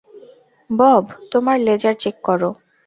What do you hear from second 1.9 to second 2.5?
Check করো।